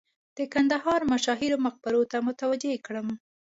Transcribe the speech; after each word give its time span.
د 0.37 0.39
کندهار 0.53 0.99
مشاهیرو 1.11 1.57
مقبرو 1.65 2.03
ته 2.11 2.17
متوجه 2.27 2.73
کړم. 2.85 3.07